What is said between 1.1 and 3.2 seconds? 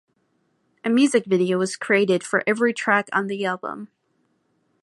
video was created for every track